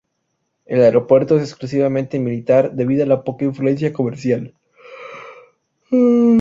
[0.65, 4.55] El aeropuerto es exclusivamente militar debido a la poca influencia comercial.